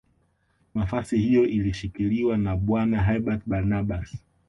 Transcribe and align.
Nafasi 0.75 1.17
hiyo 1.17 1.45
ilishikiliwa 1.45 2.37
na 2.37 2.55
Bwana 2.55 3.03
Herbert 3.03 3.41
Barnabas 3.45 4.17